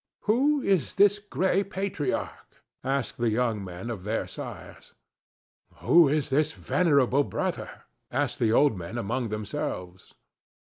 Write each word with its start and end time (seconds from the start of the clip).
"Who 0.21 0.63
is 0.63 0.95
this 0.95 1.19
gray 1.19 1.63
patriarch?" 1.63 2.63
asked 2.83 3.17
the 3.19 3.29
young 3.29 3.63
men 3.63 3.91
of 3.91 4.03
their 4.03 4.25
sires. 4.25 4.95
"Who 5.75 6.09
is 6.09 6.31
this 6.31 6.53
venerable 6.53 7.23
brother?" 7.23 7.83
asked 8.09 8.39
the 8.39 8.51
old 8.51 8.75
men 8.75 8.97
among 8.97 9.29
themselves. 9.29 10.15